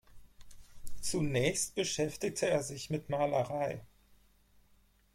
[0.99, 3.83] Zunächst beschäftigte er sich mit Malerei.